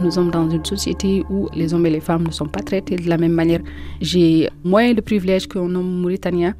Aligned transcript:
nous 0.00 0.10
sommes 0.10 0.30
dans 0.30 0.48
une 0.48 0.64
société 0.64 1.24
où 1.30 1.48
les 1.54 1.74
hommes 1.74 1.86
et 1.86 1.90
les 1.90 2.00
femmes 2.00 2.24
ne 2.26 2.32
sont 2.32 2.46
pas 2.46 2.60
traités 2.60 2.96
de 2.96 3.08
la 3.08 3.18
même 3.18 3.32
manière. 3.32 3.60
J'ai 4.00 4.48
moins 4.64 4.92
de 4.94 5.00
privilèges 5.00 5.48
qu'un 5.48 5.74
homme 5.74 6.00
mauritanien. 6.00 6.54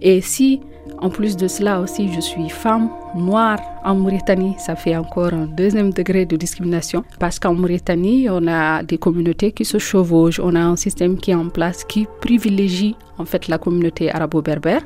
Et 0.00 0.20
si 0.20 0.60
en 0.98 1.10
plus 1.10 1.36
de 1.36 1.48
cela 1.48 1.80
aussi, 1.80 2.12
je 2.12 2.20
suis 2.20 2.48
femme 2.48 2.88
noire 3.16 3.58
en 3.84 3.94
Mauritanie. 3.94 4.54
Ça 4.58 4.76
fait 4.76 4.96
encore 4.96 5.32
un 5.32 5.46
deuxième 5.46 5.90
degré 5.92 6.26
de 6.26 6.36
discrimination 6.36 7.04
parce 7.18 7.38
qu'en 7.38 7.54
Mauritanie, 7.54 8.28
on 8.30 8.46
a 8.46 8.82
des 8.82 8.98
communautés 8.98 9.52
qui 9.52 9.64
se 9.64 9.78
chevauchent. 9.78 10.40
On 10.40 10.54
a 10.54 10.60
un 10.60 10.76
système 10.76 11.16
qui 11.18 11.32
est 11.32 11.34
en 11.34 11.48
place 11.48 11.84
qui 11.84 12.06
privilégie 12.20 12.94
en 13.18 13.24
fait 13.24 13.48
la 13.48 13.58
communauté 13.58 14.12
arabo-berbère 14.12 14.82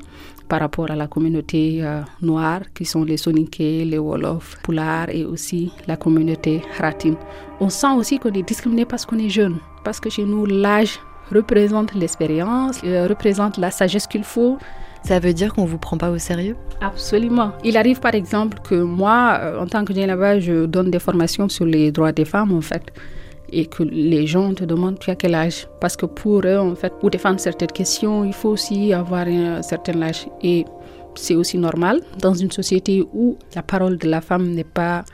par 0.49 0.61
rapport 0.61 0.91
à 0.91 0.97
la 0.97 1.07
communauté 1.07 1.81
euh, 1.83 2.01
noire 2.23 2.61
qui 2.75 2.85
sont 2.85 3.05
les 3.05 3.17
Soninké, 3.17 3.85
les 3.85 3.99
Wolof, 3.99 4.57
Poulard 4.63 5.11
et 5.11 5.25
aussi 5.25 5.73
la 5.87 5.97
communauté 5.97 6.63
Ratin. 6.79 7.15
On 7.61 7.69
sent 7.69 7.93
aussi 7.97 8.19
qu'on 8.19 8.33
est 8.33 8.47
discriminé 8.47 8.85
parce 8.85 9.05
qu'on 9.07 9.19
est 9.19 9.29
jeune, 9.29 9.59
parce 9.85 10.01
que 10.01 10.11
chez 10.11 10.25
nous 10.25 10.47
l'âge 10.47 11.01
représente 11.33 11.95
l'expérience, 11.95 12.81
euh, 12.85 13.07
représente 13.09 13.59
la 13.59 13.71
sagesse 13.71 14.07
qu'il 14.07 14.25
faut. 14.25 14.59
Ça 15.03 15.19
veut 15.21 15.33
dire 15.33 15.55
qu'on 15.55 15.65
vous 15.65 15.79
prend 15.79 15.97
pas 15.97 16.11
au 16.11 16.19
sérieux? 16.19 16.57
Absolument. 16.81 17.53
Il 17.63 17.77
arrive 17.77 18.01
par 18.01 18.15
exemple 18.15 18.59
que 18.69 18.75
moi, 18.75 19.39
euh, 19.41 19.61
en 19.61 19.67
tant 19.67 19.85
que 19.85 19.93
là-bas, 19.93 20.41
je 20.41 20.67
donne 20.67 20.91
des 20.91 20.99
formations 20.99 21.49
sur 21.49 21.65
les 21.65 21.93
droits 21.93 22.13
des 22.13 22.25
femmes 22.25 22.53
en 22.53 22.61
fait. 22.61 22.93
Et 23.53 23.67
que 23.67 23.83
les 23.83 24.27
gens 24.27 24.55
te 24.55 24.65
demandent 24.65 24.99
tu 24.99 25.11
as 25.11 25.17
quel 25.17 25.35
âge 25.35 25.69
Parce 25.81 25.97
que 25.97 26.07
pour 26.07 26.43
eux, 26.45 26.59
en 26.59 26.75
fait, 26.75 26.93
pour 26.99 27.11
défendre 27.11 27.41
certaines 27.41 27.73
questions, 27.73 28.25
il 28.25 28.33
faut 28.33 28.51
aussi 28.51 28.93
avoir 28.93 29.27
un 29.27 29.63
certain 29.63 30.03
âge. 30.03 30.27
Et 30.43 30.65
c'est 31.15 31.35
aussi 31.35 31.59
normal 31.59 32.01
dans 32.21 32.35
une 32.35 32.51
société 32.51 33.05
où 33.13 33.37
la 33.55 33.63
parole 33.63 33.99
de 33.99 34.09
la 34.09 34.21
femme 34.21 34.51
n'est 34.51 34.65
pas 34.65 35.05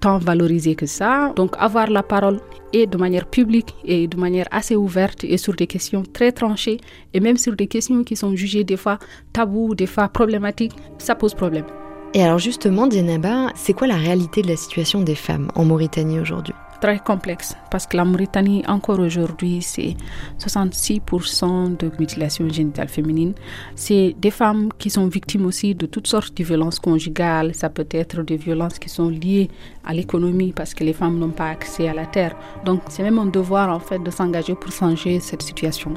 tant 0.00 0.18
valorisée 0.18 0.74
que 0.74 0.86
ça. 0.86 1.32
Donc 1.36 1.54
avoir 1.58 1.88
la 1.88 2.02
parole 2.02 2.40
et 2.72 2.86
de 2.86 2.96
manière 2.96 3.26
publique 3.26 3.74
et 3.84 4.08
de 4.08 4.16
manière 4.16 4.46
assez 4.50 4.76
ouverte 4.76 5.24
et 5.24 5.36
sur 5.36 5.54
des 5.54 5.66
questions 5.66 6.02
très 6.02 6.32
tranchées 6.32 6.78
et 7.12 7.20
même 7.20 7.36
sur 7.36 7.54
des 7.54 7.66
questions 7.66 8.02
qui 8.04 8.16
sont 8.16 8.34
jugées 8.34 8.64
des 8.64 8.76
fois 8.76 8.98
tabous, 9.32 9.74
des 9.74 9.86
fois 9.86 10.08
problématiques, 10.08 10.72
ça 10.98 11.14
pose 11.14 11.34
problème. 11.34 11.66
Et 12.14 12.22
alors 12.24 12.38
justement, 12.38 12.86
Dienaba, 12.86 13.48
c'est 13.54 13.72
quoi 13.72 13.86
la 13.86 13.96
réalité 13.96 14.42
de 14.42 14.48
la 14.48 14.56
situation 14.56 15.02
des 15.02 15.14
femmes 15.14 15.50
en 15.54 15.64
Mauritanie 15.64 16.18
aujourd'hui? 16.18 16.54
Très 16.80 16.98
complexe 16.98 17.56
parce 17.70 17.86
que 17.86 17.96
la 17.96 18.04
Mauritanie, 18.04 18.64
encore 18.66 18.98
aujourd'hui, 18.98 19.62
c'est 19.62 19.96
66% 20.38 21.76
de 21.76 21.90
mutilation 21.98 22.48
génitale 22.48 22.88
féminine. 22.88 23.34
C'est 23.74 24.14
des 24.18 24.30
femmes 24.30 24.70
qui 24.78 24.90
sont 24.90 25.06
victimes 25.06 25.46
aussi 25.46 25.74
de 25.74 25.86
toutes 25.86 26.06
sortes 26.06 26.36
de 26.36 26.44
violences 26.44 26.80
conjugales. 26.80 27.54
Ça 27.54 27.68
peut 27.68 27.88
être 27.90 28.22
des 28.22 28.36
violences 28.36 28.78
qui 28.78 28.88
sont 28.88 29.08
liées 29.08 29.48
à 29.84 29.94
l'économie 29.94 30.52
parce 30.52 30.74
que 30.74 30.84
les 30.84 30.92
femmes 30.92 31.18
n'ont 31.18 31.30
pas 31.30 31.48
accès 31.48 31.88
à 31.88 31.94
la 31.94 32.06
terre. 32.06 32.34
Donc, 32.64 32.82
c'est 32.88 33.02
même 33.02 33.18
un 33.18 33.26
devoir 33.26 33.70
en 33.74 33.80
fait 33.80 33.98
de 33.98 34.10
s'engager 34.10 34.54
pour 34.54 34.72
changer 34.72 35.20
cette 35.20 35.42
situation. 35.42 35.94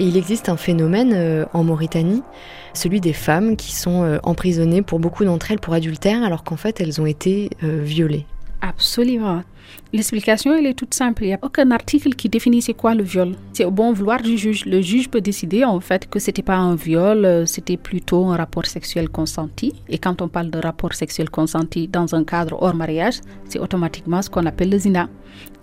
Il 0.00 0.16
existe 0.16 0.48
un 0.48 0.56
phénomène 0.56 1.12
euh, 1.12 1.44
en 1.52 1.64
Mauritanie, 1.64 2.22
celui 2.72 3.00
des 3.00 3.12
femmes 3.12 3.56
qui 3.56 3.74
sont 3.74 4.04
euh, 4.04 4.18
emprisonnées 4.22 4.82
pour 4.82 5.00
beaucoup 5.00 5.24
d'entre 5.24 5.50
elles 5.50 5.58
pour 5.58 5.74
adultère 5.74 6.22
alors 6.22 6.44
qu'en 6.44 6.56
fait 6.56 6.80
elles 6.80 7.00
ont 7.00 7.06
été 7.06 7.50
euh, 7.64 7.80
violées. 7.82 8.24
Absolument. 8.60 9.42
L'explication, 9.92 10.54
elle 10.54 10.66
est 10.66 10.74
toute 10.74 10.94
simple. 10.94 11.24
Il 11.24 11.28
n'y 11.28 11.34
a 11.34 11.38
aucun 11.42 11.70
article 11.70 12.14
qui 12.14 12.28
définit 12.28 12.62
c'est 12.62 12.74
quoi 12.74 12.94
le 12.94 13.02
viol. 13.02 13.32
C'est 13.52 13.64
au 13.64 13.70
bon 13.70 13.92
vouloir 13.92 14.20
du 14.20 14.36
juge. 14.36 14.66
Le 14.66 14.80
juge 14.80 15.08
peut 15.08 15.20
décider 15.20 15.64
en 15.64 15.80
fait 15.80 16.08
que 16.08 16.18
c'était 16.18 16.42
pas 16.42 16.56
un 16.56 16.74
viol, 16.74 17.24
euh, 17.24 17.46
c'était 17.46 17.76
plutôt 17.76 18.26
un 18.26 18.36
rapport 18.36 18.66
sexuel 18.66 19.08
consenti. 19.08 19.74
Et 19.88 19.98
quand 19.98 20.20
on 20.20 20.28
parle 20.28 20.50
de 20.50 20.58
rapport 20.58 20.94
sexuel 20.94 21.30
consenti 21.30 21.88
dans 21.88 22.14
un 22.14 22.24
cadre 22.24 22.60
hors 22.60 22.74
mariage, 22.74 23.20
c'est 23.48 23.58
automatiquement 23.58 24.20
ce 24.22 24.28
qu'on 24.30 24.46
appelle 24.46 24.70
le 24.70 24.78
zina. 24.78 25.08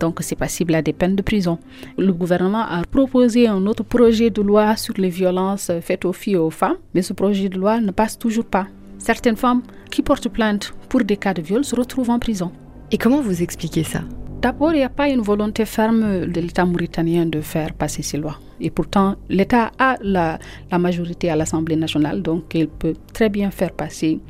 Donc 0.00 0.18
c'est 0.22 0.36
passible 0.36 0.74
à 0.74 0.82
des 0.82 0.92
peines 0.92 1.16
de 1.16 1.22
prison. 1.22 1.58
Le 1.98 2.12
gouvernement 2.12 2.64
a 2.66 2.82
proposé 2.84 3.46
un 3.46 3.66
autre 3.66 3.84
projet 3.84 4.30
de 4.30 4.42
loi 4.42 4.76
sur 4.76 4.94
les 4.96 5.10
violences 5.10 5.70
faites 5.82 6.04
aux 6.04 6.12
filles 6.12 6.34
et 6.34 6.38
aux 6.38 6.50
femmes, 6.50 6.76
mais 6.94 7.02
ce 7.02 7.12
projet 7.12 7.48
de 7.48 7.58
loi 7.58 7.80
ne 7.80 7.90
passe 7.90 8.18
toujours 8.18 8.46
pas. 8.46 8.66
Certaines 8.98 9.36
femmes 9.36 9.62
qui 9.90 10.02
portent 10.02 10.28
plainte 10.28 10.74
pour 10.88 11.04
des 11.04 11.16
cas 11.16 11.34
de 11.34 11.42
viol 11.42 11.64
se 11.64 11.76
retrouvent 11.76 12.10
en 12.10 12.18
prison. 12.18 12.50
Et 12.92 12.98
comment 12.98 13.20
vous 13.20 13.42
expliquez 13.42 13.82
ça? 13.82 14.02
D'abord, 14.40 14.72
il 14.72 14.76
n'y 14.76 14.84
a 14.84 14.88
pas 14.88 15.08
une 15.08 15.20
volonté 15.20 15.64
ferme 15.64 16.26
de 16.26 16.40
l'État 16.40 16.64
mauritanien 16.64 17.26
de 17.26 17.40
faire 17.40 17.72
passer 17.72 18.02
ces 18.02 18.16
lois. 18.16 18.38
Et 18.60 18.70
pourtant, 18.70 19.16
l'État 19.28 19.72
a 19.78 19.96
la, 20.02 20.38
majorité 20.78 21.30
à 21.30 21.36
l'Assemblée 21.36 21.74
nationale, 21.74 22.22
donc 22.22 22.54
il 22.54 22.68
peut 22.68 22.94
très 23.12 23.28
bien 23.28 23.50
faire 23.50 23.72
passer 23.72 24.20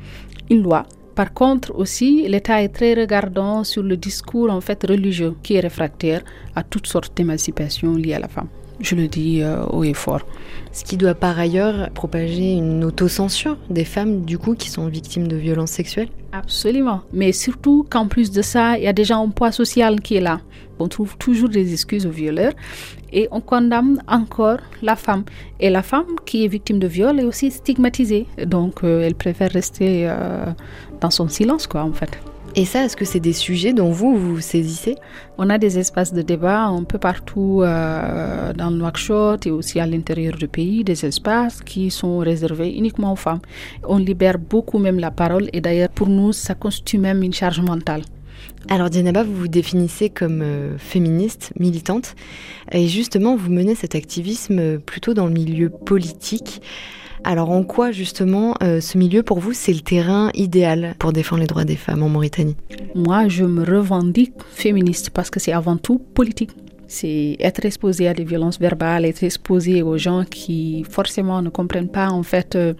une 0.49 0.63
loi. 0.63 0.87
Par 1.13 1.33
contre, 1.33 1.75
aussi, 1.75 2.27
l'État 2.27 2.63
est 2.63 2.69
très 2.69 2.95
regardant 2.95 3.63
sur 3.63 3.83
le 3.83 3.95
discours 3.95 4.49
en 4.49 4.61
fait 4.61 4.83
religieux 4.87 5.35
qui 5.43 5.55
est 5.55 5.59
réfractaire 5.59 6.23
à 6.55 6.63
toutes 6.63 6.87
sortes 6.87 7.15
d'émancipation 7.15 7.93
liées 7.93 8.13
à 8.13 8.19
la 8.19 8.27
femme. 8.27 8.47
Je 8.79 8.95
le 8.95 9.07
dis 9.07 9.41
euh, 9.41 9.63
haut 9.65 9.83
et 9.83 9.93
fort. 9.93 10.21
Ce 10.71 10.83
qui 10.83 10.97
doit 10.97 11.15
par 11.15 11.39
ailleurs 11.39 11.89
propager 11.91 12.53
une 12.53 12.83
autocensure 12.83 13.57
des 13.69 13.85
femmes, 13.85 14.25
du 14.25 14.37
coup, 14.37 14.53
qui 14.53 14.69
sont 14.69 14.87
victimes 14.87 15.27
de 15.27 15.35
violences 15.35 15.71
sexuelles 15.71 16.09
Absolument. 16.31 17.01
Mais 17.13 17.31
surtout 17.31 17.85
qu'en 17.89 18.07
plus 18.07 18.31
de 18.31 18.41
ça, 18.41 18.77
il 18.77 18.83
y 18.83 18.87
a 18.87 18.93
déjà 18.93 19.15
un 19.15 19.29
poids 19.29 19.51
social 19.51 20.01
qui 20.01 20.15
est 20.15 20.21
là. 20.21 20.41
On 20.79 20.87
trouve 20.87 21.17
toujours 21.17 21.49
des 21.49 21.73
excuses 21.73 22.05
aux 22.05 22.11
violeurs 22.11 22.53
et 23.11 23.27
on 23.31 23.41
condamne 23.41 24.03
encore 24.07 24.59
la 24.83 24.95
femme. 24.95 25.23
Et 25.59 25.71
la 25.71 25.81
femme 25.81 26.05
qui 26.25 26.45
est 26.45 26.47
victime 26.47 26.77
de 26.77 26.87
viol 26.87 27.19
est 27.19 27.23
aussi 27.23 27.49
stigmatisée. 27.49 28.27
Donc, 28.45 28.83
euh, 28.83 29.01
elle 29.01 29.15
préfère 29.15 29.51
rester 29.51 30.07
euh, 30.07 30.45
dans 31.01 31.09
son 31.09 31.27
silence, 31.27 31.65
quoi, 31.65 31.81
en 31.81 31.93
fait. 31.93 32.19
Et 32.59 32.65
ça, 32.65 32.83
est-ce 32.83 32.97
que 32.97 33.05
c'est 33.05 33.19
des 33.19 33.33
sujets 33.33 33.71
dont 33.71 33.91
vous 33.91 34.17
vous 34.17 34.41
saisissez? 34.41 34.95
On 35.37 35.51
a 35.51 35.59
des 35.59 35.77
espaces 35.77 36.11
de 36.11 36.23
débat 36.23 36.63
un 36.63 36.85
peu 36.85 36.97
partout 36.97 37.61
euh, 37.61 38.51
dans 38.51 38.71
le 38.71 38.77
Nouakchott 38.77 39.45
et 39.45 39.51
aussi 39.51 39.79
à 39.79 39.85
l'intérieur 39.85 40.33
du 40.33 40.47
pays, 40.47 40.83
des 40.83 41.05
espaces 41.05 41.61
qui 41.61 41.91
sont 41.91 42.17
réservés 42.17 42.71
uniquement 42.71 43.13
aux 43.13 43.15
femmes. 43.15 43.41
On 43.83 43.99
libère 43.99 44.39
beaucoup 44.39 44.79
même 44.79 44.99
la 44.99 45.11
parole 45.11 45.51
et 45.53 45.61
d'ailleurs 45.61 45.89
pour 45.89 46.09
nous, 46.09 46.33
ça 46.33 46.55
constitue 46.55 46.97
même 46.97 47.21
une 47.21 47.31
charge 47.31 47.61
mentale. 47.61 48.01
Alors 48.69 48.89
Dianaba, 48.89 49.21
vous 49.21 49.35
vous 49.35 49.47
définissez 49.47 50.09
comme 50.09 50.41
euh, 50.41 50.79
féministe, 50.79 51.53
militante, 51.59 52.15
et 52.71 52.87
justement 52.87 53.35
vous 53.35 53.51
menez 53.51 53.75
cet 53.75 53.93
activisme 53.93 54.79
plutôt 54.79 55.13
dans 55.13 55.27
le 55.27 55.33
milieu 55.33 55.69
politique. 55.69 56.63
Alors 57.23 57.49
en 57.49 57.63
quoi 57.63 57.91
justement 57.91 58.55
euh, 58.61 58.79
ce 58.79 58.97
milieu 58.97 59.23
pour 59.23 59.39
vous 59.39 59.53
c'est 59.53 59.73
le 59.73 59.81
terrain 59.81 60.29
idéal 60.33 60.95
pour 60.99 61.13
défendre 61.13 61.41
les 61.41 61.47
droits 61.47 61.65
des 61.65 61.75
femmes 61.75 62.03
en 62.03 62.09
Mauritanie? 62.09 62.55
Moi 62.95 63.27
je 63.27 63.43
me 63.43 63.63
revendique 63.63 64.33
féministe 64.49 65.09
parce 65.09 65.29
que 65.29 65.39
c'est 65.39 65.51
avant 65.51 65.77
tout 65.77 65.99
politique. 65.99 66.51
C'est 66.87 67.35
être 67.39 67.65
exposé 67.65 68.07
à 68.07 68.13
des 68.13 68.23
violences 68.23 68.59
verbales, 68.59 69.03
être 69.03 69.23
exposé 69.23 69.81
aux 69.81 69.97
gens 69.97 70.23
qui 70.23 70.85
forcément 70.89 71.41
ne 71.41 71.49
comprennent 71.49 71.89
pas 71.89 72.09
en 72.09 72.23
fait 72.23 72.55
euh, 72.55 72.73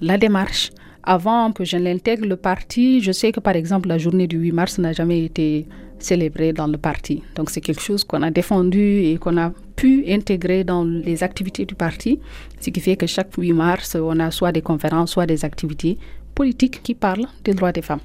la 0.00 0.18
démarche. 0.18 0.70
Avant 1.04 1.50
que 1.50 1.64
je 1.64 1.76
l'intègre 1.76 2.26
le 2.26 2.36
parti, 2.36 3.00
je 3.00 3.10
sais 3.10 3.32
que 3.32 3.40
par 3.40 3.56
exemple 3.56 3.88
la 3.88 3.98
journée 3.98 4.28
du 4.28 4.38
8 4.38 4.52
mars 4.52 4.78
n'a 4.78 4.92
jamais 4.92 5.24
été 5.24 5.66
célébrée 5.98 6.52
dans 6.52 6.68
le 6.68 6.78
parti. 6.78 7.22
Donc 7.34 7.50
c'est 7.50 7.60
quelque 7.60 7.82
chose 7.82 8.04
qu'on 8.04 8.22
a 8.22 8.30
défendu 8.30 9.02
et 9.02 9.18
qu'on 9.18 9.36
a 9.36 9.52
pu 9.74 10.04
intégrer 10.08 10.62
dans 10.62 10.84
les 10.84 11.24
activités 11.24 11.64
du 11.64 11.74
parti, 11.74 12.20
ce 12.60 12.70
qui 12.70 12.80
fait 12.80 12.96
que 12.96 13.06
chaque 13.06 13.34
8 13.36 13.52
mars, 13.52 13.96
on 14.00 14.20
a 14.20 14.30
soit 14.30 14.52
des 14.52 14.62
conférences, 14.62 15.10
soit 15.10 15.26
des 15.26 15.44
activités 15.44 15.98
politiques 16.36 16.82
qui 16.84 16.94
parlent 16.94 17.26
des 17.44 17.54
droits 17.54 17.72
des 17.72 17.82
femmes. 17.82 18.00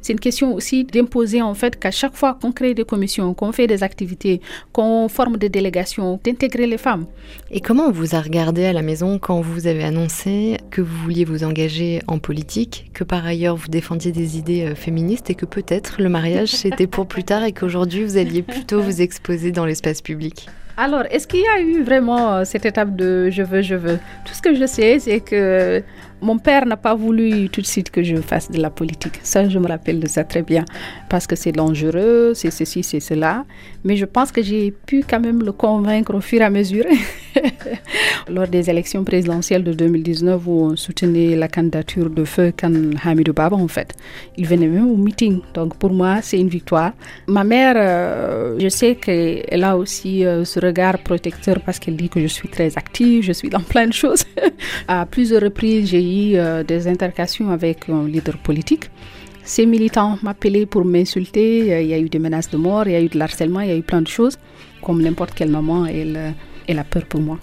C'est 0.00 0.12
une 0.12 0.20
question 0.20 0.54
aussi 0.54 0.84
d'imposer 0.84 1.42
en 1.42 1.54
fait 1.54 1.78
qu'à 1.78 1.90
chaque 1.90 2.14
fois 2.14 2.38
qu'on 2.40 2.52
crée 2.52 2.74
des 2.74 2.84
commissions, 2.84 3.34
qu'on 3.34 3.52
fait 3.52 3.66
des 3.66 3.82
activités, 3.82 4.40
qu'on 4.72 5.08
forme 5.08 5.36
des 5.36 5.48
délégations, 5.48 6.20
d'intégrer 6.24 6.66
les 6.66 6.78
femmes. 6.78 7.06
Et 7.50 7.60
comment 7.60 7.86
on 7.86 7.90
vous 7.90 8.14
a 8.14 8.20
regardé 8.20 8.64
à 8.64 8.72
la 8.72 8.82
maison 8.82 9.18
quand 9.18 9.40
vous 9.40 9.66
avez 9.66 9.84
annoncé 9.84 10.58
que 10.70 10.80
vous 10.80 10.96
vouliez 11.02 11.24
vous 11.24 11.44
engager 11.44 12.00
en 12.06 12.18
politique, 12.18 12.90
que 12.94 13.04
par 13.04 13.26
ailleurs 13.26 13.56
vous 13.56 13.68
défendiez 13.68 14.12
des 14.12 14.38
idées 14.38 14.64
euh, 14.64 14.74
féministes 14.74 15.30
et 15.30 15.34
que 15.34 15.46
peut-être 15.46 16.00
le 16.00 16.08
mariage 16.08 16.48
c'était 16.52 16.86
pour 16.86 17.06
plus 17.06 17.24
tard 17.24 17.44
et 17.44 17.52
qu'aujourd'hui 17.52 18.04
vous 18.04 18.16
alliez 18.16 18.42
plutôt 18.42 18.80
vous 18.80 19.00
exposer 19.00 19.52
dans 19.52 19.64
l'espace 19.64 20.02
public? 20.02 20.48
Alors, 20.80 21.02
est-ce 21.10 21.26
qu'il 21.26 21.40
y 21.40 21.46
a 21.48 21.60
eu 21.60 21.82
vraiment 21.82 22.34
euh, 22.34 22.44
cette 22.44 22.64
étape 22.64 22.94
de 22.94 23.30
je 23.30 23.42
veux, 23.42 23.62
je 23.62 23.74
veux? 23.74 23.98
Tout 24.24 24.32
ce 24.32 24.40
que 24.40 24.54
je 24.54 24.64
sais, 24.64 25.00
c'est 25.00 25.18
que 25.18 25.82
mon 26.20 26.38
père 26.38 26.66
n'a 26.66 26.76
pas 26.76 26.94
voulu 26.94 27.48
tout 27.48 27.60
de 27.60 27.66
suite 27.66 27.90
que 27.90 28.02
je 28.02 28.16
fasse 28.16 28.50
de 28.50 28.60
la 28.60 28.70
politique. 28.70 29.20
Ça, 29.22 29.48
je 29.48 29.58
me 29.58 29.68
rappelle 29.68 30.00
de 30.00 30.08
ça 30.08 30.24
très 30.24 30.42
bien. 30.42 30.64
Parce 31.08 31.26
que 31.26 31.36
c'est 31.36 31.52
dangereux, 31.52 32.32
c'est 32.34 32.50
ceci, 32.50 32.82
c'est 32.82 33.00
cela. 33.00 33.44
Mais 33.84 33.96
je 33.96 34.04
pense 34.04 34.32
que 34.32 34.42
j'ai 34.42 34.70
pu 34.70 35.04
quand 35.08 35.20
même 35.20 35.42
le 35.42 35.52
convaincre 35.52 36.14
au 36.14 36.20
fur 36.20 36.40
et 36.40 36.44
à 36.44 36.50
mesure. 36.50 36.84
Lors 38.28 38.48
des 38.48 38.68
élections 38.68 39.04
présidentielles 39.04 39.64
de 39.64 39.72
2019, 39.72 40.42
où 40.46 40.50
on 40.50 40.76
soutenait 40.76 41.36
la 41.36 41.48
candidature 41.48 42.10
de 42.10 42.24
feu 42.24 42.52
Khan 42.56 42.72
Hamidou 43.04 43.32
Baba, 43.32 43.56
en 43.56 43.68
fait. 43.68 43.94
Il 44.36 44.46
venait 44.46 44.66
même 44.66 44.90
au 44.90 44.96
meeting. 44.96 45.40
Donc 45.54 45.76
pour 45.76 45.92
moi, 45.92 46.18
c'est 46.22 46.38
une 46.38 46.48
victoire. 46.48 46.92
Ma 47.26 47.44
mère, 47.44 47.74
euh, 47.76 48.56
je 48.58 48.68
sais 48.68 48.96
qu'elle 48.96 49.64
a 49.64 49.76
aussi 49.76 50.24
euh, 50.24 50.44
ce 50.44 50.58
regard 50.60 50.98
protecteur 50.98 51.60
parce 51.64 51.78
qu'elle 51.78 51.96
dit 51.96 52.08
que 52.08 52.20
je 52.20 52.26
suis 52.26 52.48
très 52.48 52.76
active, 52.76 53.22
je 53.22 53.32
suis 53.32 53.48
dans 53.48 53.60
plein 53.60 53.86
de 53.86 53.92
choses. 53.92 54.24
à 54.88 55.06
plusieurs 55.06 55.42
reprises, 55.42 55.88
j'ai 55.90 56.02
eu 56.08 56.36
euh, 56.36 56.62
des 56.62 56.86
intercations 56.88 57.50
avec 57.50 57.88
un 57.88 58.04
leader 58.06 58.36
politique. 58.38 58.90
ces 59.44 59.66
militants 59.66 60.18
m'appelaient 60.22 60.66
pour 60.66 60.84
m'insulter. 60.84 61.72
Euh, 61.72 61.80
il 61.82 61.88
y 61.88 61.94
a 61.94 61.98
eu 61.98 62.08
des 62.08 62.18
menaces 62.18 62.50
de 62.50 62.58
mort, 62.58 62.86
il 62.86 62.92
y 62.92 62.96
a 62.96 63.00
eu 63.00 63.08
de 63.08 63.18
l'harcèlement, 63.18 63.60
il 63.60 63.68
y 63.68 63.72
a 63.72 63.76
eu 63.76 63.82
plein 63.82 64.02
de 64.02 64.08
choses. 64.08 64.36
Comme 64.82 65.02
n'importe 65.02 65.34
quelle 65.34 65.50
maman, 65.50 65.86
elle, 65.86 66.34
elle 66.66 66.78
a 66.78 66.84
peur 66.84 67.04
pour 67.06 67.20
moi. 67.20 67.38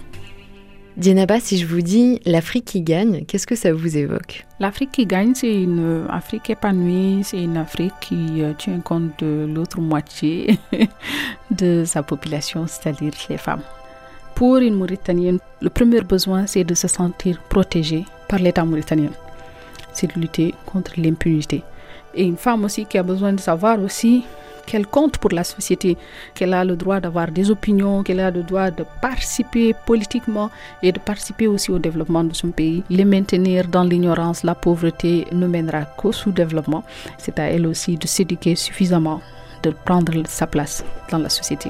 Dienaba, 0.97 1.41
si 1.41 1.57
je 1.57 1.65
vous 1.65 1.81
dis 1.81 2.21
l'Afrique 2.25 2.63
qui 2.63 2.81
gagne, 2.81 3.25
qu'est-ce 3.25 3.45
que 3.45 3.56
ça 3.56 3.73
vous 3.73 3.97
évoque? 3.97 4.45
L'Afrique 4.62 4.94
qui 4.94 5.06
gagne, 5.06 5.35
c'est 5.35 5.53
une 5.53 6.06
Afrique 6.09 6.50
épanouie, 6.50 7.19
c'est 7.21 7.44
une 7.44 7.57
Afrique 7.57 7.91
qui 8.00 8.41
euh, 8.41 8.53
tient 8.53 8.79
compte 8.79 9.12
de 9.19 9.45
l'autre 9.53 9.81
moitié 9.81 10.57
de 11.51 11.83
sa 11.85 12.01
population, 12.01 12.65
c'est-à-dire 12.65 13.12
les 13.29 13.38
femmes. 13.38 13.62
Pour 14.35 14.57
une 14.57 14.75
Mauritanienne, 14.75 15.39
le 15.62 15.69
premier 15.69 16.00
besoin, 16.00 16.47
c'est 16.47 16.63
de 16.63 16.73
se 16.73 16.88
sentir 16.88 17.41
protégée 17.50 18.06
par 18.27 18.39
l'État 18.39 18.66
mauritanien. 18.66 19.12
C'est 19.94 20.13
de 20.13 20.19
lutter 20.19 20.54
contre 20.66 20.94
l'impunité. 20.98 21.63
Et 22.13 22.24
une 22.24 22.38
femme 22.38 22.63
aussi 22.66 22.86
qui 22.86 22.98
a 22.98 23.04
besoin 23.04 23.33
de 23.33 23.39
savoir 23.39 23.81
aussi 23.81 24.24
qu'elle 24.66 24.88
compte 24.88 25.18
pour 25.18 25.31
la 25.31 25.44
société, 25.44 25.98
qu'elle 26.33 26.54
a 26.54 26.63
le 26.66 26.75
droit 26.75 27.00
d'avoir 27.00 27.31
des 27.31 27.51
opinions, 27.51 28.04
qu'elle 28.04 28.19
a 28.19 28.31
le 28.31 28.44
droit 28.44 28.72
de 28.72 28.83
participer 29.01 29.74
politiquement 29.86 30.50
et 30.81 30.92
de 30.92 31.00
participer 31.00 31.48
aussi 31.48 31.72
au 31.72 31.80
développement 31.80 32.24
de 32.24 32.33
son 32.33 32.50
pays. 32.50 32.83
Les 32.89 33.06
maintenir 33.06 33.68
dans 33.68 33.83
l'ignorance, 33.83 34.44
la 34.44 34.56
pauvreté 34.56 35.27
ne 35.31 35.48
mènera 35.48 35.86
qu'au 35.98 36.12
sous-développement. 36.12 36.83
C'est 37.18 37.39
à 37.39 37.44
elle 37.44 37.68
aussi 37.68 37.98
de 37.98 38.07
s'éduquer 38.07 38.56
suffisamment, 38.56 39.22
de 39.63 39.69
prendre 39.69 40.13
sa 40.27 40.48
place 40.48 40.83
dans 41.12 41.19
la 41.19 41.30
société. 41.30 41.69